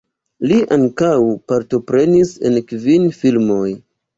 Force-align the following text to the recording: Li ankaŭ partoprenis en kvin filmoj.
Li 0.51 0.55
ankaŭ 0.75 1.09
partoprenis 1.53 2.33
en 2.51 2.59
kvin 2.73 3.07
filmoj. 3.23 3.71